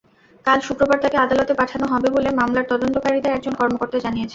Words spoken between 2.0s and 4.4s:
বলে মামলার তদন্তকারীদের একজন কর্মকর্তা জানিয়েছেন।